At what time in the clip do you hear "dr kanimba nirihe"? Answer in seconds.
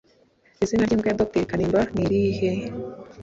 1.19-2.49